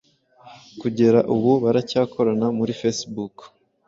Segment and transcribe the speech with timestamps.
[0.81, 3.35] Kugera ubu baracyakorana muri Facebook.